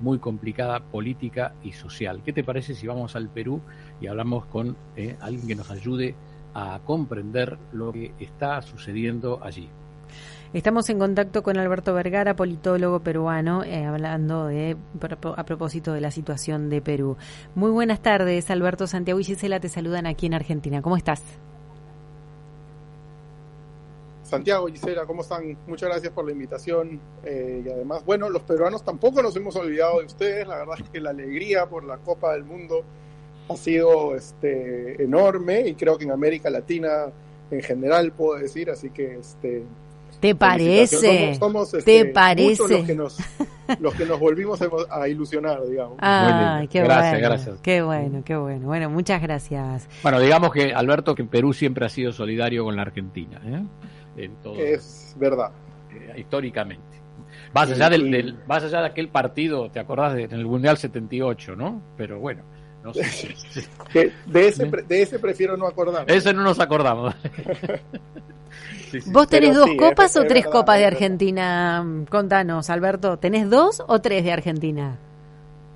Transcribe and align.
muy 0.00 0.18
complicada 0.18 0.80
política 0.80 1.54
y 1.62 1.72
social. 1.72 2.22
¿Qué 2.24 2.32
te 2.32 2.44
parece 2.44 2.74
si 2.74 2.86
vamos 2.86 3.16
al 3.16 3.28
Perú 3.28 3.60
y 4.00 4.08
hablamos 4.08 4.44
con 4.46 4.76
eh, 4.96 5.16
alguien 5.20 5.46
que 5.46 5.54
nos 5.54 5.70
ayude 5.70 6.14
a 6.54 6.80
comprender 6.84 7.58
lo 7.72 7.92
que 7.92 8.12
está 8.18 8.60
sucediendo 8.62 9.40
allí? 9.42 9.68
Estamos 10.52 10.90
en 10.90 10.98
contacto 10.98 11.42
con 11.42 11.56
Alberto 11.56 11.94
Vergara, 11.94 12.36
politólogo 12.36 13.00
peruano, 13.00 13.64
eh, 13.64 13.86
hablando 13.86 14.48
de 14.48 14.76
a 15.36 15.44
propósito 15.44 15.94
de 15.94 16.02
la 16.02 16.10
situación 16.10 16.68
de 16.68 16.82
Perú. 16.82 17.16
Muy 17.54 17.70
buenas 17.70 18.02
tardes, 18.02 18.50
Alberto 18.50 18.86
Santiago 18.86 19.18
y 19.18 19.24
Gisela 19.24 19.60
te 19.60 19.70
saludan 19.70 20.06
aquí 20.06 20.26
en 20.26 20.34
Argentina. 20.34 20.82
¿Cómo 20.82 20.98
estás? 20.98 21.22
Santiago, 24.32 24.66
Gisela, 24.66 25.04
¿cómo 25.04 25.20
están? 25.20 25.58
Muchas 25.66 25.90
gracias 25.90 26.10
por 26.10 26.24
la 26.24 26.32
invitación. 26.32 26.98
Eh, 27.22 27.64
y 27.66 27.68
además, 27.68 28.02
bueno, 28.06 28.30
los 28.30 28.40
peruanos 28.40 28.82
tampoco 28.82 29.22
nos 29.22 29.36
hemos 29.36 29.54
olvidado 29.56 29.98
de 29.98 30.06
ustedes. 30.06 30.48
La 30.48 30.56
verdad 30.56 30.76
es 30.82 30.88
que 30.88 31.00
la 31.00 31.10
alegría 31.10 31.66
por 31.66 31.84
la 31.84 31.98
Copa 31.98 32.32
del 32.32 32.42
Mundo 32.42 32.82
ha 33.50 33.56
sido 33.56 34.16
este, 34.16 35.02
enorme 35.02 35.68
y 35.68 35.74
creo 35.74 35.98
que 35.98 36.04
en 36.04 36.12
América 36.12 36.48
Latina 36.48 37.12
en 37.50 37.60
general 37.60 38.12
puedo 38.12 38.38
decir, 38.38 38.70
así 38.70 38.88
que 38.88 39.16
este, 39.16 39.64
¿Te 40.18 40.34
parece? 40.34 41.34
Somos, 41.34 41.72
¿Te 41.72 41.78
este, 41.78 42.04
parece? 42.06 42.62
Los 42.68 42.86
que, 42.86 42.94
nos, 42.94 43.18
los 43.80 43.94
que 43.94 44.06
nos 44.06 44.18
volvimos 44.18 44.60
a 44.88 45.08
ilusionar, 45.08 45.66
digamos. 45.68 45.98
Ah, 46.00 46.62
qué 46.70 46.80
gracias, 46.80 47.12
bueno. 47.12 47.28
Gracias. 47.28 47.60
Qué 47.60 47.82
bueno, 47.82 48.22
qué 48.24 48.36
bueno. 48.36 48.66
Bueno, 48.66 48.88
muchas 48.88 49.20
gracias. 49.20 49.88
Bueno, 50.02 50.20
digamos 50.20 50.52
que, 50.52 50.72
Alberto, 50.72 51.14
que 51.14 51.24
Perú 51.24 51.52
siempre 51.52 51.84
ha 51.84 51.90
sido 51.90 52.12
solidario 52.12 52.64
con 52.64 52.76
la 52.76 52.82
Argentina. 52.82 53.42
¿eh? 53.44 53.62
En 54.16 54.36
todo, 54.36 54.56
es 54.56 55.14
verdad. 55.18 55.50
Eh, 55.90 56.14
históricamente. 56.18 56.82
Más 57.54 57.70
allá, 57.70 57.90
del, 57.90 58.38
más 58.46 58.62
allá 58.64 58.80
de 58.80 58.86
aquel 58.86 59.08
partido, 59.08 59.70
¿te 59.70 59.78
acordás? 59.80 60.14
De, 60.14 60.24
en 60.24 60.32
el 60.32 60.46
Mundial 60.46 60.78
78, 60.78 61.56
¿no? 61.56 61.82
Pero 61.96 62.18
bueno. 62.18 62.42
No 62.82 62.92
sé. 62.94 63.34
de, 64.26 64.48
ese, 64.48 64.66
de 64.66 65.02
ese 65.02 65.18
prefiero 65.18 65.56
no 65.56 65.66
acordar. 65.66 66.10
Ese 66.10 66.32
no 66.32 66.42
nos 66.42 66.58
acordamos. 66.60 67.14
¿Vos 69.06 69.28
tenés 69.28 69.54
dos 69.54 69.70
copas 69.78 70.16
o 70.16 70.24
tres 70.24 70.46
copas 70.46 70.78
de 70.78 70.86
Argentina? 70.86 71.84
Contanos, 72.10 72.68
Alberto. 72.70 73.18
¿Tenés 73.18 73.48
dos 73.48 73.82
o 73.86 74.00
tres 74.00 74.24
de 74.24 74.32
Argentina? 74.32 74.98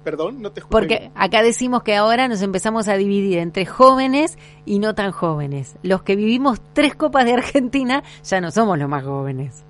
Perdón, 0.06 0.40
no 0.40 0.52
te. 0.52 0.62
Porque 0.62 1.10
acá 1.16 1.42
decimos 1.42 1.82
que 1.82 1.96
ahora 1.96 2.28
nos 2.28 2.40
empezamos 2.40 2.86
a 2.86 2.96
dividir 2.96 3.38
entre 3.38 3.66
jóvenes 3.66 4.38
y 4.64 4.78
no 4.78 4.94
tan 4.94 5.10
jóvenes. 5.10 5.74
Los 5.82 6.04
que 6.04 6.14
vivimos 6.14 6.60
tres 6.74 6.94
copas 6.94 7.24
de 7.24 7.32
Argentina 7.32 8.04
ya 8.22 8.40
no 8.40 8.52
somos 8.52 8.78
los 8.78 8.88
más 8.88 9.04
jóvenes. 9.04 9.64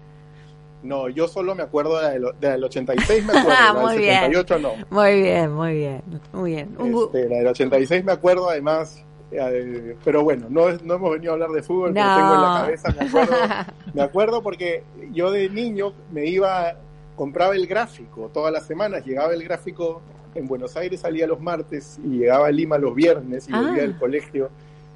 No, 0.82 1.08
yo 1.08 1.26
solo 1.26 1.54
me 1.54 1.62
acuerdo 1.62 1.98
de 1.98 2.20
la 2.20 2.32
del, 2.50 2.64
86, 2.64 3.24
me 3.24 3.32
acuerdo, 3.32 3.50
ah, 3.58 3.72
la 3.82 3.92
del 3.92 4.04
78 4.04 4.58
no. 4.58 4.72
Muy 4.90 5.22
bien, 5.22 5.52
muy 5.54 5.72
bien, 5.72 6.02
muy 6.34 6.50
bien. 6.50 6.76
Este, 6.78 7.28
la 7.30 7.36
del 7.38 7.46
86 7.46 8.04
me 8.04 8.12
acuerdo, 8.12 8.50
además, 8.50 9.02
eh, 9.32 9.96
pero 10.04 10.22
bueno, 10.22 10.48
no, 10.50 10.70
no 10.70 10.94
hemos 10.96 11.12
venido 11.12 11.32
a 11.32 11.34
hablar 11.36 11.48
de 11.48 11.62
fútbol, 11.62 11.94
pero 11.94 12.14
tengo 12.14 12.34
en 12.34 12.42
la 12.42 12.60
cabeza, 12.60 12.88
me 12.90 13.06
acuerdo, 13.06 13.34
me 13.94 14.02
acuerdo 14.02 14.42
porque 14.42 14.84
yo 15.12 15.30
de 15.30 15.48
niño 15.48 15.94
me 16.12 16.26
iba, 16.26 16.74
compraba 17.16 17.54
el 17.54 17.66
gráfico 17.66 18.30
todas 18.34 18.52
las 18.52 18.66
semanas, 18.66 19.02
llegaba 19.02 19.32
el 19.32 19.42
gráfico 19.42 20.02
en 20.36 20.46
Buenos 20.46 20.76
Aires, 20.76 21.00
salía 21.00 21.26
los 21.26 21.40
martes 21.40 21.98
y 22.04 22.18
llegaba 22.18 22.46
a 22.46 22.50
Lima 22.50 22.78
los 22.78 22.94
viernes 22.94 23.48
y 23.48 23.52
volvía 23.52 23.82
del 23.82 23.92
ah. 23.92 23.98
colegio 23.98 24.50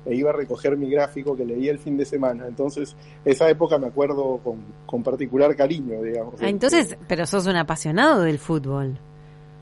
e 0.07 0.15
iba 0.15 0.31
a 0.31 0.33
recoger 0.33 0.77
mi 0.77 0.89
gráfico 0.89 1.37
que 1.37 1.45
leía 1.45 1.71
el 1.71 1.79
fin 1.79 1.97
de 1.97 2.05
semana. 2.05 2.47
Entonces, 2.47 2.97
esa 3.25 3.49
época 3.51 3.79
me 3.79 3.89
acuerdo 3.89 4.41
con, 4.87 5.03
particular 5.03 5.55
cariño, 5.55 6.03
digamos. 6.03 6.35
Ah, 6.41 6.49
entonces, 6.49 6.97
pero 7.07 7.27
sos 7.27 7.47
un 7.47 7.57
apasionado 7.57 8.23
del 8.23 8.39
fútbol. 8.39 8.99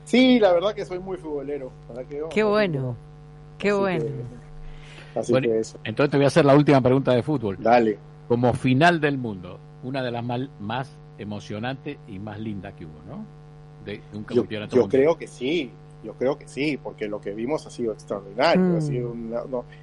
Sí, 0.05 0.39
la 0.39 0.53
verdad 0.53 0.73
que 0.73 0.85
soy 0.85 0.99
muy 0.99 1.17
futbolero. 1.17 1.71
Qué 2.29 2.43
bueno, 2.43 2.95
qué 3.57 3.73
bueno. 3.73 4.05
Entonces 5.15 6.09
te 6.09 6.17
voy 6.17 6.23
a 6.23 6.27
hacer 6.27 6.45
la 6.45 6.55
última 6.55 6.81
pregunta 6.81 7.13
de 7.13 7.21
fútbol. 7.21 7.57
Dale. 7.59 7.97
Como 8.27 8.53
final 8.53 9.01
del 9.01 9.17
mundo, 9.17 9.59
una 9.83 10.01
de 10.01 10.11
las 10.11 10.23
más 10.23 10.97
emocionantes 11.17 11.97
y 12.07 12.19
más 12.19 12.39
lindas 12.39 12.73
que 12.75 12.85
hubo, 12.85 13.01
¿no? 13.07 13.38
De, 13.89 14.01
yo, 14.33 14.45
yo 14.67 14.87
creo 14.87 15.17
que 15.17 15.27
sí, 15.27 15.71
yo 16.03 16.13
creo 16.13 16.37
que 16.37 16.47
sí, 16.47 16.77
porque 16.81 17.07
lo 17.07 17.19
que 17.19 17.31
vimos 17.31 17.65
ha 17.65 17.69
sido 17.69 17.93
extraordinario, 17.93 18.63
ha 18.63 18.79
mm. 18.79 18.81
sido 18.81 19.15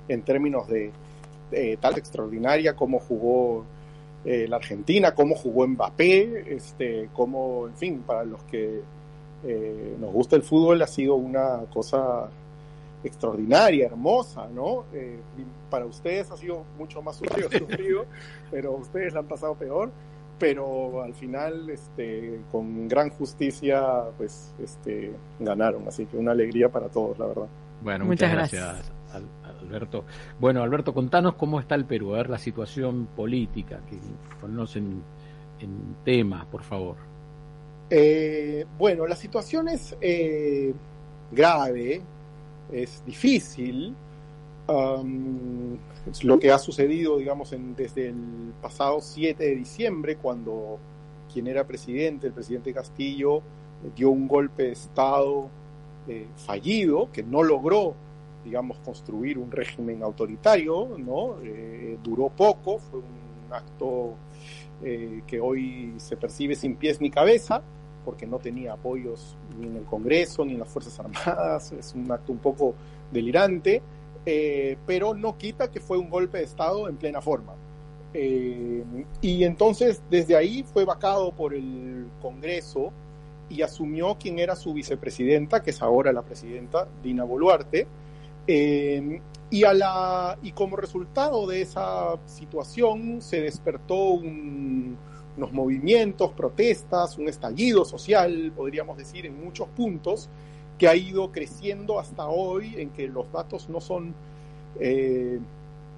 en 0.08 0.22
términos 0.22 0.66
de, 0.68 0.92
tal 1.80 1.98
extraordinaria 1.98 2.74
como 2.74 2.98
jugó 2.98 3.64
eh, 4.24 4.46
la 4.48 4.56
Argentina, 4.56 5.14
cómo 5.14 5.36
jugó 5.36 5.66
Mbappé, 5.66 6.54
este, 6.54 7.10
cómo, 7.12 7.68
en 7.68 7.76
fin, 7.76 8.02
para 8.06 8.24
los 8.24 8.42
que 8.44 8.80
eh, 9.44 9.96
nos 10.00 10.12
gusta 10.12 10.36
el 10.36 10.42
fútbol 10.42 10.82
ha 10.82 10.86
sido 10.86 11.14
una 11.14 11.60
cosa 11.72 12.28
extraordinaria, 13.04 13.86
hermosa, 13.86 14.48
¿no? 14.48 14.84
Eh, 14.92 15.20
para 15.70 15.86
ustedes 15.86 16.30
ha 16.30 16.36
sido 16.36 16.64
mucho 16.78 17.02
más 17.02 17.16
sufrido, 17.16 17.48
pero 18.50 18.72
ustedes 18.72 19.12
la 19.12 19.20
han 19.20 19.26
pasado 19.26 19.54
peor, 19.54 19.90
pero 20.38 21.02
al 21.02 21.14
final, 21.14 21.70
este, 21.70 22.40
con 22.50 22.88
gran 22.88 23.10
justicia, 23.10 24.04
pues, 24.16 24.54
este, 24.62 25.12
ganaron, 25.40 25.86
así 25.88 26.06
que 26.06 26.16
una 26.16 26.32
alegría 26.32 26.68
para 26.68 26.88
todos, 26.88 27.18
la 27.18 27.26
verdad. 27.26 27.46
Bueno, 27.82 28.04
muchas, 28.04 28.32
gracias, 28.32 28.92
Alberto. 29.60 30.04
Bueno, 30.38 30.62
Alberto, 30.62 30.92
contanos 30.92 31.34
cómo 31.34 31.60
está 31.60 31.74
el 31.74 31.84
Perú, 31.84 32.14
a 32.14 32.18
ver 32.18 32.30
la 32.30 32.38
situación 32.38 33.06
política, 33.16 33.80
que 33.88 33.96
ponnos 34.40 34.76
en, 34.76 35.02
en 35.60 35.96
tema, 36.04 36.46
por 36.50 36.62
favor. 36.62 36.96
Eh, 37.88 38.66
bueno, 38.78 39.06
la 39.06 39.16
situación 39.16 39.68
es 39.68 39.96
eh, 40.00 40.74
grave, 41.30 42.02
es 42.72 43.04
difícil. 43.04 43.94
Es 46.10 46.24
lo 46.24 46.38
que 46.38 46.50
ha 46.50 46.58
sucedido, 46.58 47.18
digamos, 47.18 47.54
desde 47.76 48.08
el 48.08 48.52
pasado 48.60 49.00
7 49.00 49.42
de 49.42 49.54
diciembre, 49.54 50.16
cuando 50.16 50.78
quien 51.32 51.46
era 51.46 51.66
presidente, 51.66 52.28
el 52.28 52.32
presidente 52.32 52.72
Castillo, 52.72 53.42
dio 53.94 54.10
un 54.10 54.26
golpe 54.26 54.64
de 54.64 54.72
Estado 54.72 55.48
eh, 56.08 56.26
fallido, 56.36 57.10
que 57.12 57.22
no 57.22 57.42
logró, 57.42 57.94
digamos, 58.44 58.78
construir 58.78 59.38
un 59.38 59.50
régimen 59.50 60.02
autoritario, 60.02 60.96
¿no? 60.98 61.36
Eh, 61.42 61.98
duró 62.02 62.28
poco, 62.28 62.78
fue 62.78 63.00
un 63.00 63.52
acto 63.52 64.14
eh, 64.82 65.22
que 65.26 65.40
hoy 65.40 65.94
se 65.98 66.16
percibe 66.16 66.54
sin 66.54 66.76
pies 66.76 67.00
ni 67.00 67.10
cabeza, 67.10 67.62
porque 68.04 68.26
no 68.26 68.38
tenía 68.38 68.74
apoyos 68.74 69.36
ni 69.58 69.66
en 69.66 69.76
el 69.76 69.84
Congreso 69.84 70.44
ni 70.44 70.52
en 70.52 70.60
las 70.60 70.68
Fuerzas 70.68 71.00
Armadas, 71.00 71.72
es 71.72 71.92
un 71.94 72.10
acto 72.10 72.32
un 72.32 72.38
poco 72.38 72.74
delirante, 73.10 73.82
eh, 74.26 74.76
pero 74.84 75.14
no 75.14 75.38
quita 75.38 75.70
que 75.70 75.78
fue 75.78 75.98
un 75.98 76.10
golpe 76.10 76.38
de 76.38 76.44
Estado 76.44 76.88
en 76.88 76.96
plena 76.96 77.22
forma. 77.22 77.54
Eh, 78.12 78.82
y 79.20 79.44
entonces 79.44 80.02
desde 80.10 80.36
ahí 80.36 80.64
fue 80.64 80.84
vacado 80.84 81.32
por 81.32 81.54
el 81.54 82.06
Congreso 82.20 82.92
y 83.48 83.62
asumió 83.62 84.16
quien 84.18 84.40
era 84.40 84.56
su 84.56 84.74
vicepresidenta, 84.74 85.62
que 85.62 85.70
es 85.70 85.80
ahora 85.80 86.12
la 86.12 86.22
presidenta 86.22 86.88
Dina 87.02 87.22
Boluarte, 87.22 87.86
eh, 88.48 89.20
y, 89.48 89.64
a 89.64 89.72
la, 89.72 90.38
y 90.42 90.50
como 90.52 90.76
resultado 90.76 91.46
de 91.46 91.60
esa 91.60 92.16
situación 92.26 93.22
se 93.22 93.40
despertó 93.40 93.94
un, 93.94 94.96
unos 95.36 95.52
movimientos, 95.52 96.32
protestas, 96.32 97.18
un 97.18 97.28
estallido 97.28 97.84
social, 97.84 98.52
podríamos 98.56 98.96
decir, 98.96 99.26
en 99.26 99.44
muchos 99.44 99.68
puntos, 99.68 100.28
que 100.78 100.88
ha 100.88 100.96
ido 100.96 101.32
creciendo 101.32 101.98
hasta 101.98 102.26
hoy, 102.28 102.74
en 102.76 102.90
que 102.90 103.08
los 103.08 103.30
datos 103.32 103.68
no 103.68 103.80
son 103.80 104.14
eh, 104.78 105.38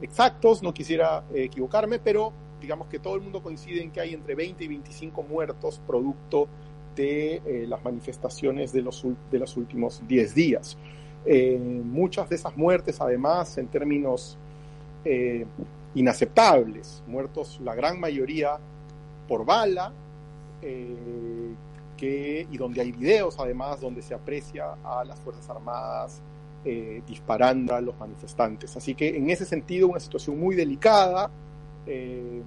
exactos, 0.00 0.62
no 0.62 0.72
quisiera 0.72 1.24
eh, 1.34 1.44
equivocarme, 1.44 1.98
pero 1.98 2.32
digamos 2.60 2.88
que 2.88 2.98
todo 2.98 3.16
el 3.16 3.22
mundo 3.22 3.42
coincide 3.42 3.82
en 3.82 3.90
que 3.90 4.00
hay 4.00 4.14
entre 4.14 4.34
20 4.34 4.64
y 4.64 4.68
25 4.68 5.22
muertos 5.22 5.80
producto 5.86 6.48
de 6.94 7.42
eh, 7.44 7.66
las 7.68 7.82
manifestaciones 7.84 8.72
de 8.72 8.82
los, 8.82 9.04
de 9.30 9.38
los 9.38 9.56
últimos 9.56 10.02
10 10.06 10.34
días. 10.34 10.76
muchas 11.84 12.28
de 12.28 12.36
esas 12.36 12.56
muertes, 12.56 13.00
además, 13.00 13.58
en 13.58 13.66
términos 13.66 14.38
inaceptables, 15.94 17.02
muertos 17.06 17.60
la 17.62 17.74
gran 17.74 18.00
mayoría 18.00 18.58
por 19.26 19.44
bala, 19.44 19.92
que, 21.98 22.46
y 22.50 22.56
donde 22.56 22.80
hay 22.80 22.92
videos 22.92 23.38
además 23.38 23.80
donde 23.80 24.00
se 24.00 24.14
aprecia 24.14 24.76
a 24.82 25.04
las 25.04 25.20
Fuerzas 25.20 25.50
Armadas 25.50 26.22
eh, 26.64 27.02
disparando 27.06 27.74
a 27.74 27.80
los 27.80 27.98
manifestantes. 27.98 28.76
Así 28.76 28.94
que 28.94 29.16
en 29.16 29.30
ese 29.30 29.44
sentido 29.44 29.88
una 29.88 30.00
situación 30.00 30.38
muy 30.38 30.54
delicada 30.54 31.30
eh, 31.86 32.42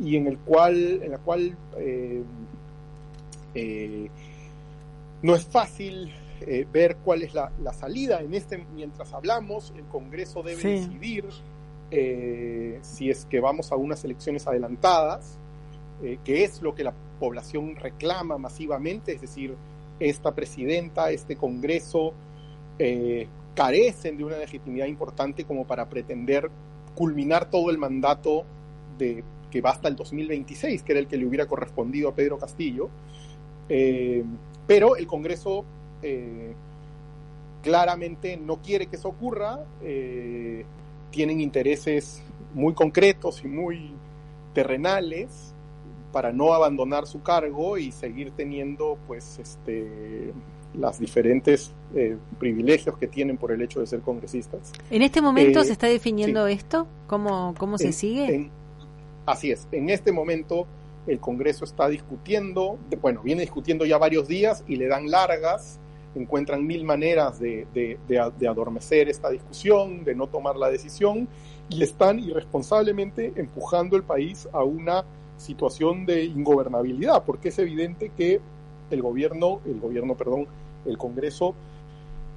y 0.00 0.16
en, 0.16 0.26
el 0.26 0.38
cual, 0.38 1.00
en 1.02 1.10
la 1.10 1.18
cual 1.18 1.56
no 5.22 5.34
es 5.34 5.44
fácil 5.46 6.12
ver 6.72 6.96
cuál 7.04 7.22
es 7.22 7.34
la, 7.34 7.50
salida. 7.72 8.20
En 8.20 8.34
este, 8.34 8.64
mientras 8.74 9.12
hablamos, 9.12 9.72
el 9.76 9.84
Congreso 9.84 10.42
debe 10.42 10.62
decidir 10.62 11.24
si 12.82 13.10
es 13.10 13.26
que 13.26 13.40
vamos 13.40 13.70
a 13.72 13.76
unas 13.76 14.04
elecciones 14.04 14.46
adelantadas 14.46 15.38
eh, 16.02 16.18
que 16.24 16.42
es 16.42 16.60
lo 16.62 16.74
que 16.74 16.82
la 16.82 16.94
población 17.22 17.76
reclama 17.76 18.36
masivamente, 18.36 19.12
es 19.12 19.20
decir, 19.20 19.54
esta 20.00 20.34
presidenta, 20.34 21.12
este 21.12 21.36
Congreso, 21.36 22.14
eh, 22.80 23.28
carecen 23.54 24.16
de 24.16 24.24
una 24.24 24.38
legitimidad 24.38 24.86
importante 24.86 25.44
como 25.44 25.64
para 25.64 25.88
pretender 25.88 26.50
culminar 26.96 27.48
todo 27.48 27.70
el 27.70 27.78
mandato 27.78 28.44
de 28.98 29.22
que 29.52 29.60
va 29.60 29.70
hasta 29.70 29.86
el 29.86 29.94
2026, 29.94 30.82
que 30.82 30.92
era 30.92 30.98
el 30.98 31.06
que 31.06 31.16
le 31.16 31.24
hubiera 31.24 31.46
correspondido 31.46 32.08
a 32.08 32.12
Pedro 32.12 32.38
Castillo. 32.38 32.88
Eh, 33.68 34.24
pero 34.66 34.96
el 34.96 35.06
Congreso 35.06 35.64
eh, 36.02 36.54
claramente 37.62 38.36
no 38.36 38.56
quiere 38.56 38.86
que 38.86 38.96
eso 38.96 39.10
ocurra, 39.10 39.60
tienen 41.12 41.40
intereses 41.40 42.20
muy 42.52 42.74
concretos 42.74 43.44
y 43.44 43.46
muy 43.46 43.92
terrenales 44.54 45.51
para 46.12 46.32
no 46.32 46.52
abandonar 46.52 47.06
su 47.06 47.22
cargo 47.22 47.78
y 47.78 47.90
seguir 47.90 48.32
teniendo 48.32 48.98
pues 49.06 49.38
este 49.38 50.32
las 50.74 50.98
diferentes 50.98 51.70
eh, 51.94 52.16
privilegios 52.38 52.96
que 52.96 53.06
tienen 53.06 53.36
por 53.36 53.52
el 53.52 53.60
hecho 53.60 53.80
de 53.80 53.86
ser 53.86 54.00
congresistas. 54.00 54.72
¿En 54.90 55.02
este 55.02 55.20
momento 55.20 55.60
eh, 55.60 55.64
se 55.64 55.72
está 55.72 55.86
definiendo 55.86 56.46
esto? 56.46 56.86
¿Cómo, 57.06 57.54
cómo 57.58 57.76
se 57.78 57.92
sigue? 57.92 58.50
así 59.26 59.52
es, 59.52 59.68
en 59.70 59.88
este 59.90 60.10
momento 60.12 60.66
el 61.06 61.18
Congreso 61.20 61.64
está 61.64 61.88
discutiendo, 61.88 62.78
bueno, 63.00 63.22
viene 63.22 63.42
discutiendo 63.42 63.84
ya 63.84 63.98
varios 63.98 64.28
días 64.28 64.64
y 64.66 64.76
le 64.76 64.86
dan 64.86 65.10
largas, 65.10 65.78
encuentran 66.14 66.66
mil 66.66 66.84
maneras 66.84 67.38
de, 67.40 67.66
de, 67.72 68.48
adormecer 68.48 69.08
esta 69.08 69.30
discusión, 69.30 70.04
de 70.04 70.14
no 70.14 70.28
tomar 70.28 70.56
la 70.56 70.70
decisión, 70.70 71.28
y 71.68 71.82
están 71.82 72.18
irresponsablemente 72.18 73.32
empujando 73.36 73.96
el 73.96 74.02
país 74.02 74.48
a 74.52 74.62
una 74.62 75.04
situación 75.42 76.06
de 76.06 76.24
ingobernabilidad, 76.24 77.24
porque 77.24 77.50
es 77.50 77.58
evidente 77.58 78.10
que 78.16 78.40
el 78.90 79.02
gobierno, 79.02 79.60
el 79.66 79.80
gobierno, 79.80 80.16
perdón, 80.16 80.46
el 80.86 80.96
Congreso 80.96 81.54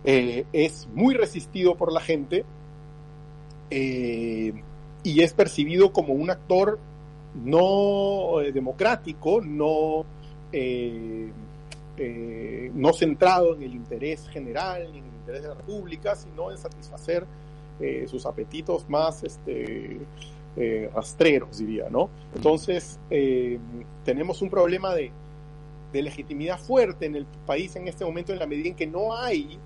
eh, 0.04 0.46
es 0.54 0.88
muy 0.94 1.16
resistido 1.16 1.76
por 1.76 1.92
la 1.92 2.00
gente 2.00 2.46
eh, 3.70 4.54
y 5.04 5.22
es 5.22 5.34
percibido 5.34 5.92
como 5.92 6.14
un 6.14 6.30
actor 6.30 6.80
no 7.44 8.42
eh, 8.42 8.52
democrático, 8.52 9.42
no, 9.42 10.06
no 12.74 12.94
centrado 12.94 13.56
en 13.56 13.64
el 13.64 13.74
interés 13.74 14.28
general 14.30 14.92
ni 14.92 15.00
en 15.00 15.06
el 15.06 15.16
interés 15.16 15.42
de 15.42 15.48
la 15.50 15.56
República, 15.56 16.16
sino 16.16 16.52
en 16.52 16.58
satisfacer 16.58 17.26
sus 18.08 18.26
apetitos 18.26 18.90
más 18.90 19.22
este, 19.26 20.00
rastreros, 20.94 21.58
diría, 21.58 21.90
¿no? 21.90 22.10
Entonces, 22.34 23.00
tenemos 24.04 24.42
un 24.42 24.50
problema 24.50 24.94
de 24.94 25.12
legitimidad 26.02 26.60
fuerte 26.60 27.06
en 27.06 27.16
el 27.16 27.26
país 27.46 27.76
en 27.76 27.88
este 27.88 28.06
momento 28.06 28.34
en 28.34 28.40
la 28.40 28.48
medida 28.48 28.70
en 28.70 28.76
que 28.76 28.88
no 28.88 29.16
hay, 29.16 29.58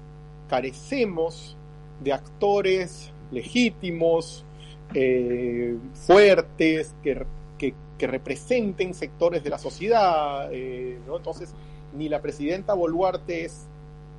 carecemos 0.49 1.55
de 2.03 2.13
actores 2.13 3.11
legítimos, 3.31 4.43
eh, 4.93 5.77
fuertes, 5.93 6.95
que, 7.03 7.25
representen 7.99 8.93
sectores 8.93 9.43
de 9.43 9.49
la 9.49 9.57
sociedad. 9.57 10.49
Eh, 10.53 10.97
Entonces, 11.05 11.53
ni 11.97 12.07
la 12.07 12.21
presidenta 12.21 12.73
Boluarte 12.73 13.43
es, 13.43 13.65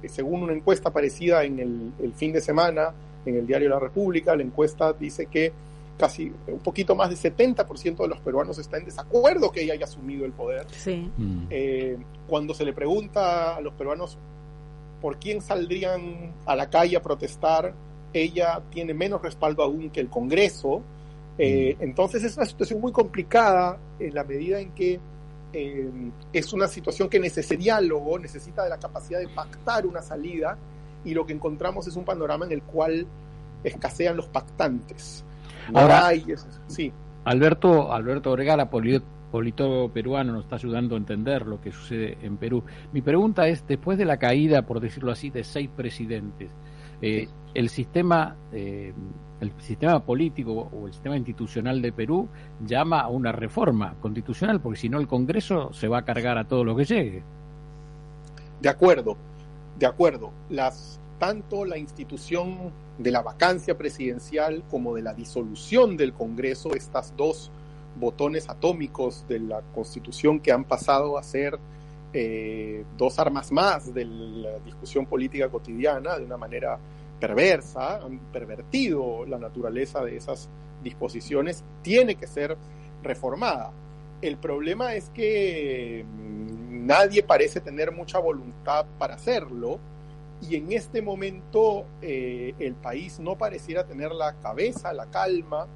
según 0.06 0.42
una 0.42 0.52
encuesta 0.52 0.90
parecida 0.90 1.44
en 1.44 1.94
el 1.98 2.12
fin 2.12 2.30
de 2.32 2.42
semana 2.42 2.92
en 3.24 3.36
el 3.36 3.46
diario 3.46 3.70
La 3.70 3.78
República, 3.78 4.36
la 4.36 4.42
encuesta 4.42 4.92
dice 4.92 5.26
que 5.26 5.52
casi 6.00 6.32
un 6.46 6.60
poquito 6.60 6.94
más 6.94 7.10
del 7.10 7.18
70% 7.18 7.96
de 7.98 8.08
los 8.08 8.18
peruanos 8.20 8.58
está 8.58 8.78
en 8.78 8.86
desacuerdo 8.86 9.52
que 9.52 9.62
ella 9.62 9.74
haya 9.74 9.84
asumido 9.84 10.24
el 10.24 10.32
poder. 10.32 10.66
Sí. 10.70 11.10
Mm. 11.14 11.46
Eh, 11.50 11.98
cuando 12.26 12.54
se 12.54 12.64
le 12.64 12.72
pregunta 12.72 13.56
a 13.56 13.60
los 13.60 13.74
peruanos 13.74 14.16
por 15.02 15.18
quién 15.18 15.42
saldrían 15.42 16.32
a 16.46 16.56
la 16.56 16.70
calle 16.70 16.96
a 16.96 17.02
protestar, 17.02 17.74
ella 18.14 18.62
tiene 18.70 18.94
menos 18.94 19.20
respaldo 19.20 19.62
aún 19.62 19.90
que 19.90 20.00
el 20.00 20.08
Congreso. 20.08 20.80
Eh, 21.36 21.76
mm. 21.78 21.82
Entonces 21.82 22.24
es 22.24 22.34
una 22.38 22.46
situación 22.46 22.80
muy 22.80 22.92
complicada 22.92 23.78
en 23.98 24.14
la 24.14 24.24
medida 24.24 24.58
en 24.58 24.70
que 24.70 24.98
eh, 25.52 25.90
es 26.32 26.52
una 26.54 26.66
situación 26.66 27.10
que 27.10 27.20
necesita 27.20 27.60
diálogo, 27.60 28.18
necesita 28.18 28.64
de 28.64 28.70
la 28.70 28.78
capacidad 28.78 29.20
de 29.20 29.28
pactar 29.28 29.84
una 29.84 30.00
salida 30.00 30.56
y 31.04 31.12
lo 31.12 31.26
que 31.26 31.34
encontramos 31.34 31.86
es 31.86 31.96
un 31.96 32.06
panorama 32.06 32.46
en 32.46 32.52
el 32.52 32.62
cual 32.62 33.06
escasean 33.64 34.16
los 34.16 34.28
pactantes. 34.28 35.24
Ahora, 35.74 36.10
sí. 36.66 36.92
Alberto, 37.24 37.92
Alberto 37.92 38.30
Vergara, 38.36 38.70
politólogo 38.70 39.90
peruano, 39.90 40.32
nos 40.32 40.44
está 40.44 40.56
ayudando 40.56 40.94
a 40.94 40.98
entender 40.98 41.46
lo 41.46 41.60
que 41.60 41.72
sucede 41.72 42.18
en 42.22 42.36
Perú. 42.36 42.64
Mi 42.92 43.02
pregunta 43.02 43.46
es, 43.48 43.66
después 43.66 43.98
de 43.98 44.04
la 44.04 44.18
caída, 44.18 44.62
por 44.62 44.80
decirlo 44.80 45.12
así, 45.12 45.30
de 45.30 45.44
seis 45.44 45.68
presidentes, 45.74 46.50
eh, 47.02 47.28
el 47.54 47.68
sistema 47.68 48.36
eh, 48.52 48.92
el 49.40 49.52
sistema 49.60 50.04
político 50.04 50.68
o 50.72 50.86
el 50.86 50.92
sistema 50.92 51.16
institucional 51.16 51.80
de 51.80 51.92
Perú 51.92 52.28
llama 52.64 53.00
a 53.00 53.08
una 53.08 53.32
reforma 53.32 53.94
constitucional 54.00 54.60
porque 54.60 54.78
si 54.78 54.88
no 54.88 55.00
el 55.00 55.08
Congreso 55.08 55.72
se 55.72 55.88
va 55.88 55.98
a 55.98 56.04
cargar 56.04 56.38
a 56.38 56.46
todo 56.46 56.62
lo 56.62 56.76
que 56.76 56.84
llegue. 56.84 57.22
De 58.60 58.68
acuerdo, 58.68 59.16
de 59.78 59.86
acuerdo. 59.86 60.30
Las 60.50 60.99
tanto 61.20 61.66
la 61.66 61.76
institución 61.76 62.72
de 62.98 63.10
la 63.10 63.20
vacancia 63.20 63.76
presidencial 63.76 64.64
como 64.70 64.94
de 64.94 65.02
la 65.02 65.12
disolución 65.12 65.96
del 65.96 66.14
Congreso, 66.14 66.74
estas 66.74 67.14
dos 67.14 67.52
botones 67.94 68.48
atómicos 68.48 69.28
de 69.28 69.38
la 69.38 69.60
Constitución 69.74 70.40
que 70.40 70.50
han 70.50 70.64
pasado 70.64 71.18
a 71.18 71.22
ser 71.22 71.58
eh, 72.14 72.84
dos 72.96 73.18
armas 73.18 73.52
más 73.52 73.92
de 73.92 74.06
la 74.06 74.58
discusión 74.64 75.04
política 75.04 75.50
cotidiana 75.50 76.18
de 76.18 76.24
una 76.24 76.38
manera 76.38 76.78
perversa, 77.20 77.96
han 77.96 78.18
pervertido 78.32 79.26
la 79.26 79.38
naturaleza 79.38 80.02
de 80.02 80.16
esas 80.16 80.48
disposiciones, 80.82 81.62
tiene 81.82 82.14
que 82.14 82.26
ser 82.26 82.56
reformada. 83.02 83.72
El 84.22 84.38
problema 84.38 84.94
es 84.94 85.10
que 85.10 86.02
mm, 86.02 86.86
nadie 86.86 87.22
parece 87.22 87.60
tener 87.60 87.92
mucha 87.92 88.18
voluntad 88.18 88.86
para 88.98 89.16
hacerlo 89.16 89.78
y 90.48 90.56
en 90.56 90.72
este 90.72 91.02
momento 91.02 91.86
eh, 92.02 92.54
el 92.58 92.74
país 92.74 93.20
no 93.20 93.36
pareciera 93.36 93.84
tener 93.84 94.12
la 94.12 94.34
cabeza, 94.34 94.92
la 94.92 95.06
calma 95.06 95.66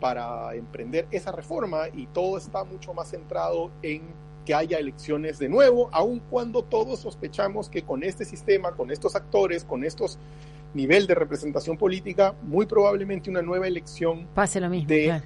para 0.00 0.54
emprender 0.54 1.06
esa 1.10 1.32
reforma 1.32 1.88
y 1.92 2.06
todo 2.06 2.38
está 2.38 2.64
mucho 2.64 2.94
más 2.94 3.10
centrado 3.10 3.70
en 3.82 4.02
que 4.44 4.54
haya 4.54 4.78
elecciones 4.78 5.38
de 5.38 5.48
nuevo, 5.48 5.88
aun 5.92 6.20
cuando 6.30 6.62
todos 6.62 7.00
sospechamos 7.00 7.68
que 7.68 7.82
con 7.82 8.04
este 8.04 8.24
sistema, 8.24 8.72
con 8.72 8.90
estos 8.90 9.16
actores, 9.16 9.64
con 9.64 9.84
estos 9.84 10.18
nivel 10.72 11.06
de 11.06 11.14
representación 11.14 11.76
política, 11.76 12.34
muy 12.42 12.66
probablemente 12.66 13.30
una 13.30 13.42
nueva 13.42 13.66
elección 13.66 14.26
pase 14.34 14.60
lo 14.60 14.68
mismo, 14.68 14.88
de 14.88 15.20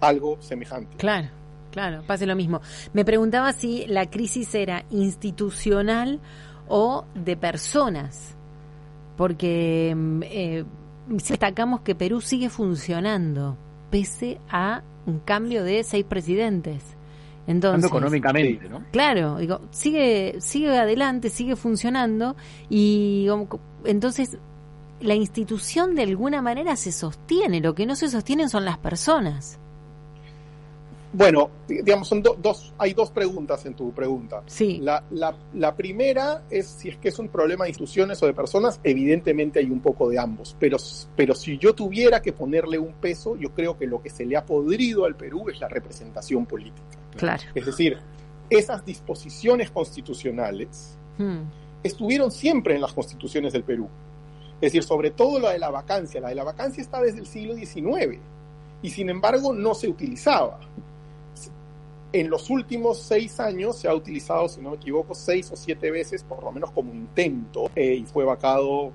algo 0.00 0.40
semejante. 0.40 0.96
Claro, 0.96 1.28
claro, 1.70 2.02
pase 2.06 2.26
lo 2.26 2.34
mismo. 2.34 2.60
Me 2.92 3.04
preguntaba 3.04 3.52
si 3.52 3.86
la 3.86 4.10
crisis 4.10 4.54
era 4.54 4.84
institucional 4.90 6.20
o 6.68 7.04
de 7.14 7.36
personas, 7.36 8.35
porque 9.16 9.94
mm, 9.96 10.22
eh, 10.24 10.64
destacamos 11.08 11.80
que 11.80 11.94
Perú 11.94 12.20
sigue 12.20 12.50
funcionando 12.50 13.56
pese 13.90 14.40
a 14.48 14.82
un 15.06 15.20
cambio 15.20 15.64
de 15.64 15.84
seis 15.84 16.04
presidentes. 16.04 16.82
Entonces, 17.46 17.88
económicamente, 17.88 18.68
¿no? 18.68 18.82
Claro, 18.90 19.36
digo, 19.38 19.60
sigue, 19.70 20.36
sigue 20.40 20.76
adelante, 20.76 21.30
sigue 21.30 21.54
funcionando 21.54 22.34
y 22.68 23.28
entonces 23.84 24.38
la 25.00 25.14
institución 25.14 25.94
de 25.94 26.02
alguna 26.02 26.42
manera 26.42 26.74
se 26.74 26.90
sostiene, 26.90 27.60
lo 27.60 27.74
que 27.74 27.86
no 27.86 27.94
se 27.94 28.08
sostienen 28.08 28.48
son 28.48 28.64
las 28.64 28.78
personas. 28.78 29.60
Bueno, 31.16 31.50
digamos, 31.66 32.08
son 32.08 32.22
dos, 32.22 32.74
hay 32.76 32.92
dos 32.92 33.10
preguntas 33.10 33.64
en 33.64 33.72
tu 33.72 33.90
pregunta. 33.90 34.42
Sí. 34.44 34.80
La, 34.82 35.02
la, 35.10 35.74
primera 35.74 36.42
es 36.50 36.66
si 36.66 36.90
es 36.90 36.98
que 36.98 37.08
es 37.08 37.18
un 37.18 37.28
problema 37.28 37.64
de 37.64 37.70
instituciones 37.70 38.22
o 38.22 38.26
de 38.26 38.34
personas, 38.34 38.78
evidentemente 38.84 39.60
hay 39.60 39.70
un 39.70 39.80
poco 39.80 40.10
de 40.10 40.18
ambos, 40.18 40.54
pero, 40.60 40.76
pero 41.16 41.34
si 41.34 41.56
yo 41.56 41.74
tuviera 41.74 42.20
que 42.20 42.34
ponerle 42.34 42.78
un 42.78 42.92
peso, 42.92 43.34
yo 43.34 43.54
creo 43.54 43.78
que 43.78 43.86
lo 43.86 44.02
que 44.02 44.10
se 44.10 44.26
le 44.26 44.36
ha 44.36 44.44
podrido 44.44 45.06
al 45.06 45.16
Perú 45.16 45.48
es 45.48 45.58
la 45.58 45.68
representación 45.68 46.44
política. 46.44 46.84
Claro. 47.16 47.44
Es 47.54 47.64
decir, 47.64 47.96
esas 48.50 48.84
disposiciones 48.84 49.70
constitucionales 49.70 50.98
hmm. 51.16 51.38
estuvieron 51.82 52.30
siempre 52.30 52.74
en 52.74 52.82
las 52.82 52.92
constituciones 52.92 53.54
del 53.54 53.64
Perú. 53.64 53.88
Es 54.56 54.72
decir, 54.72 54.82
sobre 54.82 55.12
todo 55.12 55.38
la 55.38 55.52
de 55.52 55.60
la 55.60 55.70
vacancia. 55.70 56.20
La 56.20 56.28
de 56.28 56.34
la 56.34 56.44
vacancia 56.44 56.82
está 56.82 57.00
desde 57.00 57.20
el 57.20 57.26
siglo 57.26 57.54
XIX 57.54 58.18
y 58.82 58.90
sin 58.90 59.08
embargo 59.08 59.54
no 59.54 59.74
se 59.74 59.88
utilizaba. 59.88 60.60
En 62.16 62.30
los 62.30 62.48
últimos 62.48 62.98
seis 62.98 63.38
años 63.40 63.76
se 63.76 63.88
ha 63.88 63.94
utilizado, 63.94 64.48
si 64.48 64.62
no 64.62 64.70
me 64.70 64.76
equivoco, 64.76 65.14
seis 65.14 65.52
o 65.52 65.56
siete 65.56 65.90
veces, 65.90 66.22
por 66.22 66.42
lo 66.42 66.50
menos 66.50 66.70
como 66.70 66.94
intento, 66.94 67.70
eh, 67.76 67.92
y 67.96 68.04
fue 68.06 68.24
vacado. 68.24 68.90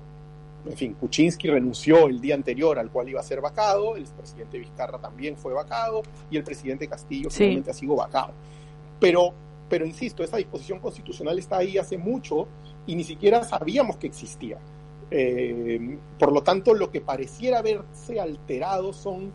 En 0.66 0.76
fin, 0.76 0.94
Kuczynski 0.94 1.48
renunció 1.48 2.08
el 2.08 2.20
día 2.20 2.34
anterior 2.34 2.80
al 2.80 2.90
cual 2.90 3.08
iba 3.08 3.20
a 3.20 3.22
ser 3.22 3.40
vacado, 3.40 3.94
el 3.94 4.06
presidente 4.06 4.58
Vizcarra 4.58 4.98
también 4.98 5.36
fue 5.36 5.52
vacado 5.52 6.02
y 6.32 6.36
el 6.36 6.42
presidente 6.42 6.88
Castillo 6.88 7.30
finalmente 7.30 7.70
ha 7.70 7.74
sido 7.74 7.94
vacado. 7.94 8.32
Pero 8.98 9.34
pero 9.68 9.86
insisto, 9.86 10.24
esa 10.24 10.38
disposición 10.38 10.80
constitucional 10.80 11.38
está 11.38 11.58
ahí 11.58 11.78
hace 11.78 11.96
mucho 11.96 12.48
y 12.88 12.96
ni 12.96 13.04
siquiera 13.04 13.44
sabíamos 13.44 13.98
que 13.98 14.08
existía. 14.08 14.58
Eh, 15.12 15.96
por 16.18 16.32
lo 16.32 16.42
tanto, 16.42 16.74
lo 16.74 16.90
que 16.90 17.00
pareciera 17.00 17.60
haberse 17.60 18.18
alterado 18.18 18.92
son 18.92 19.32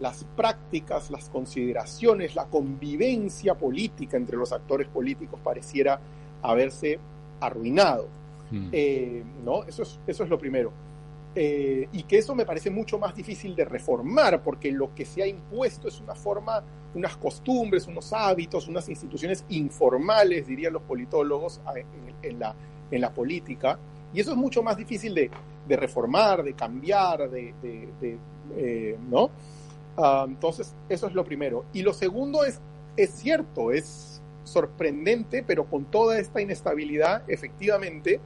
las 0.00 0.24
prácticas, 0.36 1.10
las 1.10 1.28
consideraciones, 1.28 2.34
la 2.34 2.46
convivencia 2.46 3.54
política 3.54 4.16
entre 4.16 4.36
los 4.36 4.52
actores 4.52 4.88
políticos 4.88 5.40
pareciera 5.42 5.98
haberse 6.42 6.98
arruinado. 7.40 8.08
Hmm. 8.50 8.68
Eh, 8.72 9.24
¿no? 9.44 9.64
Eso 9.64 9.82
es, 9.82 9.98
eso 10.06 10.24
es 10.24 10.30
lo 10.30 10.38
primero. 10.38 10.72
Eh, 11.38 11.88
y 11.92 12.04
que 12.04 12.16
eso 12.16 12.34
me 12.34 12.46
parece 12.46 12.70
mucho 12.70 12.98
más 12.98 13.14
difícil 13.14 13.54
de 13.54 13.66
reformar, 13.66 14.42
porque 14.42 14.72
lo 14.72 14.94
que 14.94 15.04
se 15.04 15.22
ha 15.22 15.26
impuesto 15.26 15.86
es 15.86 16.00
una 16.00 16.14
forma, 16.14 16.62
unas 16.94 17.14
costumbres, 17.18 17.86
unos 17.86 18.10
hábitos, 18.14 18.68
unas 18.68 18.88
instituciones 18.88 19.44
informales, 19.50 20.46
dirían 20.46 20.72
los 20.72 20.82
politólogos, 20.82 21.60
en, 22.22 22.38
la, 22.38 22.54
en 22.90 23.00
la 23.02 23.12
política, 23.12 23.78
y 24.14 24.20
eso 24.20 24.30
es 24.30 24.36
mucho 24.38 24.62
más 24.62 24.78
difícil 24.78 25.14
de, 25.14 25.30
reformar, 25.76 26.42
de 26.42 26.54
cambiar, 26.54 27.28
de, 27.28 27.52
eh, 28.56 28.96
¿no? 29.10 29.30
Ah, 29.96 30.24
entonces, 30.28 30.74
eso 30.88 31.06
es 31.06 31.14
lo 31.14 31.24
primero. 31.24 31.64
Y 31.72 31.82
lo 31.82 31.92
segundo 31.92 32.44
es, 32.44 32.60
es 32.96 33.10
cierto, 33.10 33.72
es 33.72 34.20
sorprendente, 34.44 35.42
pero 35.46 35.66
con 35.66 35.84
toda 35.86 36.18
esta 36.18 36.40
inestabilidad, 36.40 37.22
efectivamente, 37.28 38.20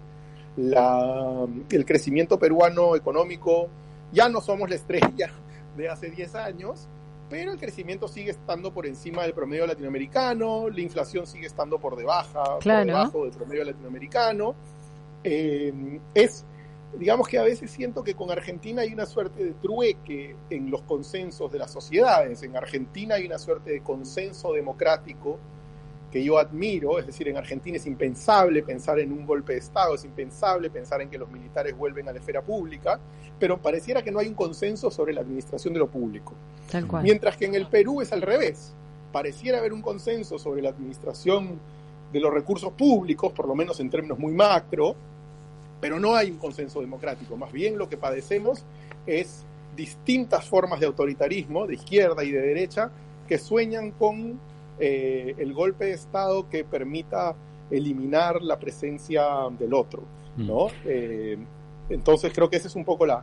la, 0.56 1.46
el 1.70 1.84
crecimiento 1.84 2.38
peruano 2.38 2.96
económico, 2.96 3.68
ya 4.12 4.28
no 4.28 4.40
somos 4.40 4.68
la 4.68 4.76
estrella 4.76 5.30
de 5.76 5.88
hace 5.88 6.10
10 6.10 6.34
años, 6.34 6.88
pero 7.28 7.52
el 7.52 7.58
crecimiento 7.58 8.08
sigue 8.08 8.32
estando 8.32 8.72
por 8.72 8.86
encima 8.86 9.22
del 9.22 9.32
promedio 9.32 9.66
latinoamericano, 9.66 10.68
la 10.68 10.80
inflación 10.80 11.26
sigue 11.26 11.46
estando 11.46 11.78
por, 11.78 11.96
debajo, 11.96 12.58
por 12.58 12.84
debajo 12.84 13.24
del 13.24 13.32
promedio 13.32 13.64
latinoamericano. 13.64 14.54
Eh, 15.22 16.00
es, 16.14 16.44
digamos 16.98 17.28
que 17.28 17.38
a 17.38 17.42
veces 17.42 17.70
siento 17.70 18.02
que 18.02 18.14
con 18.14 18.30
Argentina 18.30 18.82
hay 18.82 18.92
una 18.92 19.06
suerte 19.06 19.44
de 19.44 19.52
trueque 19.52 20.34
en 20.50 20.70
los 20.70 20.82
consensos 20.82 21.50
de 21.52 21.58
las 21.58 21.70
sociedades. 21.70 22.42
En 22.42 22.56
Argentina 22.56 23.14
hay 23.14 23.26
una 23.26 23.38
suerte 23.38 23.70
de 23.70 23.80
consenso 23.80 24.52
democrático 24.52 25.38
que 26.10 26.24
yo 26.24 26.38
admiro, 26.38 26.98
es 26.98 27.06
decir, 27.06 27.28
en 27.28 27.36
Argentina 27.36 27.76
es 27.76 27.86
impensable 27.86 28.62
pensar 28.62 28.98
en 28.98 29.12
un 29.12 29.24
golpe 29.24 29.52
de 29.52 29.60
Estado, 29.60 29.94
es 29.94 30.04
impensable 30.04 30.68
pensar 30.68 31.00
en 31.00 31.08
que 31.08 31.16
los 31.16 31.30
militares 31.30 31.76
vuelven 31.76 32.08
a 32.08 32.12
la 32.12 32.18
esfera 32.18 32.42
pública, 32.42 32.98
pero 33.38 33.58
pareciera 33.58 34.02
que 34.02 34.10
no 34.10 34.18
hay 34.18 34.26
un 34.26 34.34
consenso 34.34 34.90
sobre 34.90 35.12
la 35.12 35.20
administración 35.20 35.72
de 35.72 35.78
lo 35.78 35.88
público. 35.88 36.34
Mientras 37.02 37.36
que 37.36 37.46
en 37.46 37.54
el 37.54 37.68
Perú 37.68 38.00
es 38.00 38.12
al 38.12 38.22
revés, 38.22 38.72
pareciera 39.12 39.58
haber 39.58 39.72
un 39.72 39.82
consenso 39.82 40.38
sobre 40.38 40.62
la 40.62 40.70
administración 40.70 41.60
de 42.12 42.20
los 42.20 42.34
recursos 42.34 42.72
públicos, 42.72 43.32
por 43.32 43.46
lo 43.46 43.54
menos 43.54 43.78
en 43.78 43.88
términos 43.88 44.18
muy 44.18 44.32
macro, 44.32 44.96
pero 45.80 45.98
no 45.98 46.14
hay 46.14 46.30
un 46.30 46.38
consenso 46.38 46.80
democrático, 46.80 47.36
más 47.36 47.52
bien 47.52 47.78
lo 47.78 47.88
que 47.88 47.96
padecemos 47.96 48.64
es 49.06 49.44
distintas 49.76 50.46
formas 50.46 50.80
de 50.80 50.86
autoritarismo, 50.86 51.66
de 51.66 51.74
izquierda 51.74 52.22
y 52.24 52.30
de 52.30 52.40
derecha, 52.40 52.90
que 53.26 53.38
sueñan 53.38 53.92
con 53.92 54.38
eh, 54.78 55.34
el 55.38 55.52
golpe 55.52 55.86
de 55.86 55.92
Estado 55.92 56.48
que 56.48 56.64
permita 56.64 57.34
eliminar 57.70 58.42
la 58.42 58.58
presencia 58.58 59.24
del 59.58 59.72
otro, 59.74 60.02
mm. 60.36 60.46
¿no? 60.46 60.66
Eh, 60.84 61.38
entonces 61.88 62.32
creo 62.34 62.48
que 62.48 62.56
esa 62.56 62.68
es 62.68 62.76
un 62.76 62.84
poco 62.84 63.04
la, 63.06 63.22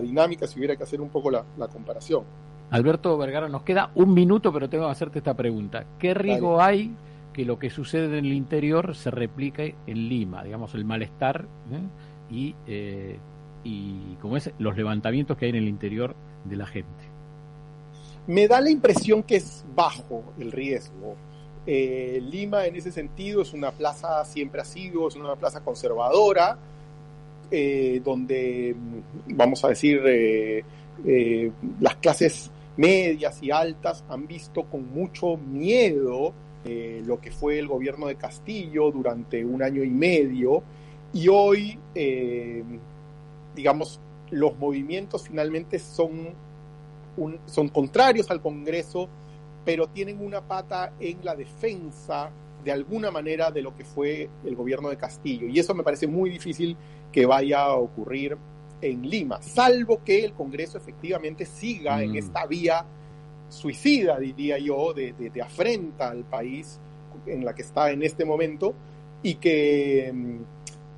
dinámica, 0.00 0.46
si 0.46 0.58
hubiera 0.58 0.76
que 0.76 0.84
hacer 0.84 1.00
un 1.00 1.08
poco 1.08 1.30
la, 1.30 1.44
comparación. 1.72 2.24
Alberto 2.70 3.16
Vergara, 3.18 3.48
nos 3.48 3.62
queda 3.62 3.90
un 3.94 4.14
minuto, 4.14 4.52
pero 4.52 4.68
tengo 4.68 4.86
que 4.86 4.92
hacerte 4.92 5.18
esta 5.18 5.34
pregunta. 5.34 5.84
¿Qué 5.98 6.14
riesgo 6.14 6.60
hay 6.60 6.94
que 7.34 7.44
lo 7.44 7.58
que 7.58 7.68
sucede 7.68 8.18
en 8.18 8.24
el 8.24 8.32
interior 8.32 8.96
se 8.96 9.10
replique 9.10 9.74
en 9.86 10.08
Lima? 10.08 10.42
Digamos, 10.42 10.74
el 10.74 10.86
malestar 10.86 11.46
¿eh? 11.70 12.34
y, 12.34 12.54
y 13.64 14.16
como 14.20 14.36
es, 14.36 14.50
los 14.58 14.76
levantamientos 14.76 15.36
que 15.36 15.46
hay 15.46 15.50
en 15.50 15.56
el 15.56 15.68
interior 15.68 16.14
de 16.44 16.56
la 16.56 16.66
gente. 16.66 17.04
Me 18.26 18.48
da 18.48 18.60
la 18.60 18.70
impresión 18.70 19.22
que 19.22 19.36
es 19.36 19.64
bajo 19.74 20.24
el 20.38 20.52
riesgo. 20.52 21.16
Eh, 21.66 22.22
Lima 22.22 22.66
en 22.66 22.76
ese 22.76 22.92
sentido 22.92 23.42
es 23.42 23.52
una 23.52 23.70
plaza, 23.70 24.24
siempre 24.24 24.60
ha 24.60 24.64
sido, 24.64 25.08
es 25.08 25.16
una 25.16 25.34
plaza 25.36 25.62
conservadora, 25.62 26.58
eh, 27.50 28.00
donde, 28.04 28.74
vamos 29.28 29.64
a 29.64 29.68
decir, 29.68 30.00
eh, 30.06 30.62
las 31.80 31.96
clases 31.96 32.50
medias 32.76 33.42
y 33.42 33.50
altas 33.50 34.04
han 34.08 34.26
visto 34.26 34.64
con 34.64 34.92
mucho 34.92 35.36
miedo 35.36 36.32
lo 36.64 37.20
que 37.20 37.30
fue 37.30 37.58
el 37.58 37.68
gobierno 37.68 38.06
de 38.06 38.16
Castillo 38.16 38.90
durante 38.90 39.44
un 39.44 39.62
año 39.62 39.84
y 39.84 39.90
medio 39.90 40.62
y 41.12 41.28
hoy, 41.28 41.78
digamos, 43.54 44.00
los 44.30 44.58
movimientos 44.58 45.28
finalmente 45.28 45.78
son 45.78 46.34
son 47.46 47.68
contrarios 47.68 48.30
al 48.30 48.40
Congreso, 48.40 49.08
pero 49.64 49.88
tienen 49.88 50.24
una 50.24 50.40
pata 50.40 50.92
en 51.00 51.24
la 51.24 51.34
defensa 51.34 52.30
de 52.64 52.72
alguna 52.72 53.10
manera 53.10 53.50
de 53.50 53.62
lo 53.62 53.76
que 53.76 53.84
fue 53.84 54.28
el 54.44 54.56
gobierno 54.56 54.88
de 54.88 54.96
Castillo. 54.96 55.46
Y 55.46 55.58
eso 55.58 55.74
me 55.74 55.82
parece 55.82 56.06
muy 56.06 56.30
difícil 56.30 56.76
que 57.12 57.26
vaya 57.26 57.62
a 57.64 57.74
ocurrir 57.74 58.36
en 58.80 59.08
Lima, 59.08 59.40
salvo 59.40 60.02
que 60.04 60.24
el 60.24 60.32
Congreso 60.34 60.76
efectivamente 60.76 61.46
siga 61.46 62.02
en 62.02 62.12
mm. 62.12 62.16
esta 62.16 62.46
vía 62.46 62.84
suicida, 63.54 64.18
diría 64.18 64.58
yo, 64.58 64.92
de, 64.92 65.14
afrenta 65.42 66.10
al 66.10 66.24
país 66.24 66.80
en 67.26 67.44
la 67.44 67.54
que 67.54 67.62
está 67.62 67.90
en 67.90 68.02
este 68.02 68.24
momento 68.24 68.74
y 69.22 69.36
que, 69.36 70.12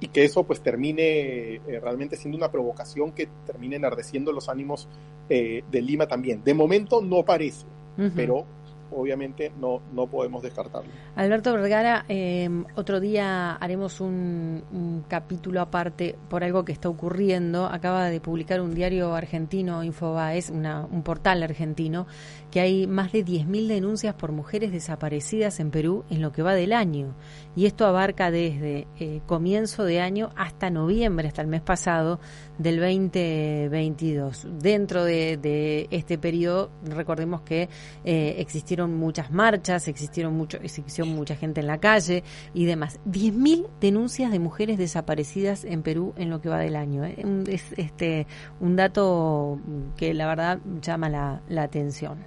y 0.00 0.08
que 0.08 0.24
eso 0.24 0.44
pues 0.44 0.60
termine 0.60 1.54
eh, 1.54 1.80
realmente 1.80 2.16
siendo 2.16 2.36
una 2.36 2.50
provocación 2.50 3.12
que 3.12 3.28
termine 3.46 3.76
enardeciendo 3.76 4.32
los 4.32 4.48
ánimos 4.48 4.88
eh, 5.28 5.62
de 5.70 5.82
Lima 5.82 6.06
también. 6.06 6.42
De 6.42 6.54
momento 6.54 7.00
no 7.00 7.24
parece, 7.24 7.66
pero 8.14 8.44
obviamente 8.90 9.52
no, 9.58 9.80
no 9.92 10.06
podemos 10.06 10.42
descartarlo. 10.42 10.90
Alberto 11.14 11.52
Vergara, 11.52 12.04
em, 12.08 12.64
otro 12.74 13.00
día 13.00 13.54
haremos 13.56 14.00
un, 14.00 15.04
capítulo 15.08 15.60
aparte 15.60 16.16
por 16.28 16.42
algo 16.44 16.64
que 16.64 16.72
está 16.72 16.88
ocurriendo. 16.88 17.66
Acaba 17.66 18.06
de 18.06 18.20
publicar 18.20 18.60
un 18.60 18.74
diario 18.74 19.14
argentino, 19.14 19.84
Infobaes, 19.84 20.50
una, 20.50 20.84
un 20.84 21.02
portal 21.02 21.42
argentino, 21.42 22.06
que 22.50 22.60
hay 22.60 22.86
más 22.86 23.12
de 23.12 23.24
10.000 23.24 23.66
denuncias 23.66 24.14
por 24.14 24.32
mujeres 24.32 24.72
desaparecidas 24.72 25.60
en 25.60 25.70
Perú 25.70 26.04
en 26.10 26.22
lo 26.22 26.32
que 26.32 26.42
va 26.42 26.54
del 26.54 26.72
año. 26.72 27.14
Y 27.54 27.66
esto 27.66 27.86
abarca 27.86 28.30
desde 28.30 28.86
eh, 28.98 29.20
comienzo 29.26 29.84
de 29.84 30.00
año 30.00 30.30
hasta 30.36 30.70
noviembre, 30.70 31.28
hasta 31.28 31.42
el 31.42 31.48
mes 31.48 31.62
pasado 31.62 32.20
del 32.58 32.80
2022. 32.80 34.46
Dentro 34.58 35.04
de, 35.04 35.88
este 35.90 36.18
periodo, 36.18 36.70
recordemos 36.84 37.42
que 37.42 37.68
eh, 38.04 38.36
existieron 38.38 38.75
muchas 38.84 39.30
marchas, 39.30 39.88
existieron 39.88 40.34
mucho, 40.34 40.58
existió 40.58 41.06
mucha 41.06 41.36
gente 41.36 41.60
en 41.60 41.66
la 41.66 41.78
calle 41.78 42.22
y 42.54 42.64
demás. 42.66 43.00
10.000 43.06 43.66
denuncias 43.80 44.30
de 44.30 44.38
mujeres 44.38 44.78
desaparecidas 44.78 45.64
en 45.64 45.82
Perú 45.82 46.12
en 46.16 46.30
lo 46.30 46.40
que 46.40 46.48
va 46.48 46.58
del 46.58 46.76
año. 46.76 47.04
¿eh? 47.04 47.16
Es 47.48 47.72
este, 47.76 48.26
un 48.60 48.76
dato 48.76 49.58
que 49.96 50.14
la 50.14 50.26
verdad 50.26 50.58
llama 50.80 51.08
la, 51.08 51.62
atención. 51.62 52.18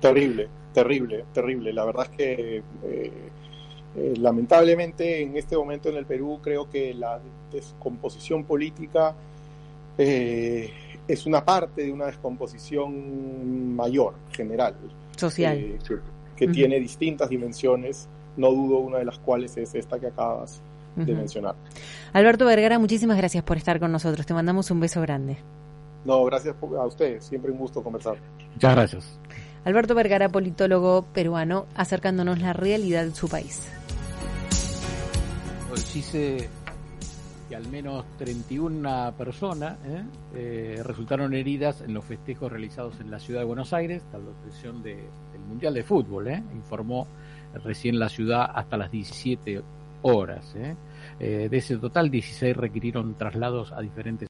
Terrible, 0.00 0.48
terrible, 0.72 1.24
terrible. 1.32 1.72
La 1.72 1.84
verdad 1.84 2.08
es 2.10 2.16
que 2.16 2.62
eh, 2.84 3.12
eh, 3.96 4.14
lamentablemente 4.18 5.22
en 5.22 5.36
este 5.36 5.56
momento 5.56 5.88
en 5.88 5.96
el 5.96 6.06
Perú 6.06 6.40
creo 6.42 6.70
que 6.70 6.94
la 6.94 7.20
descomposición 7.52 8.44
política 8.44 9.14
es 11.08 11.24
una 11.24 11.44
parte 11.44 11.82
de 11.82 11.92
una 11.92 12.06
descomposición 12.06 13.74
mayor, 13.74 14.14
general. 14.30 14.74
Social. 15.16 15.56
Eh, 15.56 15.78
que, 16.36 16.46
tiene 16.48 16.78
distintas 16.78 17.28
dimensiones, 17.30 18.08
no 18.36 18.52
dudo 18.52 18.78
una 18.78 18.98
de 18.98 19.06
las 19.06 19.18
cuales 19.18 19.56
es 19.56 19.74
esta 19.74 19.98
que 19.98 20.06
acabas 20.06 20.60
de 20.94 21.14
mencionar. 21.14 21.54
Alberto 22.12 22.44
Vergara, 22.44 22.78
muchísimas 22.78 23.16
gracias 23.16 23.42
por 23.42 23.56
estar 23.56 23.80
con 23.80 23.90
nosotros. 23.90 24.26
Te 24.26 24.34
mandamos 24.34 24.70
un 24.70 24.80
beso 24.80 25.00
grande. 25.00 25.38
No, 26.04 26.24
gracias 26.24 26.54
a 26.60 26.86
ustedes. 26.86 27.24
Siempre 27.24 27.50
un 27.50 27.58
gusto 27.58 27.82
conversar. 27.82 28.18
Muchas 28.54 28.74
gracias. 28.74 29.18
Alberto 29.64 29.94
Vergara, 29.94 30.28
politólogo 30.28 31.02
peruano, 31.12 31.66
acercándonos 31.74 32.40
la 32.40 32.52
realidad 32.52 33.04
de 33.04 33.14
su 33.14 33.28
país. 33.28 33.68
Dice 35.94 36.48
que 37.48 37.56
al 37.56 37.68
menos 37.68 38.04
31 38.18 39.14
personas 39.16 39.78
¿eh? 39.86 40.02
Eh, 40.34 40.82
resultaron 40.84 41.34
heridas 41.34 41.80
en 41.80 41.94
los 41.94 42.04
festejos 42.04 42.50
realizados 42.50 43.00
en 43.00 43.10
la 43.10 43.18
ciudad 43.18 43.40
de 43.40 43.46
Buenos 43.46 43.72
Aires, 43.72 44.02
tras 44.10 44.22
la 44.22 44.30
presión 44.42 44.82
del 44.82 44.98
Mundial 45.48 45.74
de 45.74 45.82
Fútbol, 45.82 46.28
¿eh? 46.28 46.42
informó 46.54 47.06
recién 47.64 47.98
la 47.98 48.08
ciudad 48.08 48.50
hasta 48.54 48.76
las 48.76 48.90
17 48.90 49.62
horas. 50.02 50.54
de 51.18 51.48
ese 51.50 51.76
total, 51.78 52.10
16 52.10 52.56
requirieron 52.56 53.16
traslados 53.16 53.72
a 53.72 53.80
diferentes 53.80 54.26